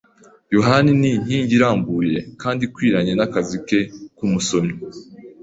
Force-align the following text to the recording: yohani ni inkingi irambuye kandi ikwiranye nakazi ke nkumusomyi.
yohani 0.55 0.91
ni 0.99 1.09
inkingi 1.15 1.53
irambuye 1.57 2.17
kandi 2.41 2.61
ikwiranye 2.67 3.13
nakazi 3.15 3.57
ke 3.67 3.79
nkumusomyi. 4.15 4.75